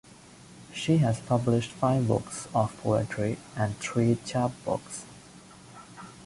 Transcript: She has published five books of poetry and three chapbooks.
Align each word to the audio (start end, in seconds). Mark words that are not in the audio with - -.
She 0.73 0.97
has 0.97 1.19
published 1.19 1.69
five 1.69 2.07
books 2.07 2.47
of 2.55 2.75
poetry 2.81 3.37
and 3.55 3.77
three 3.77 4.15
chapbooks. 4.25 5.03